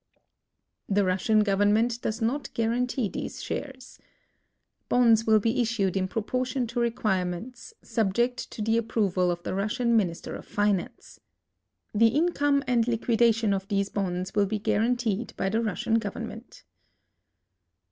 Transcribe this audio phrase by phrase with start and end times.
[0.89, 3.99] The Russian government <loes not guar antee these shares.
[4.89, 9.53] Bonds will be issued in proportion to require ments, subject to the api)roval of the
[9.53, 11.19] Russian Minister of Finance.
[11.93, 16.63] The income and liquidation of these bonds will l)e guaranteed by the Russian government.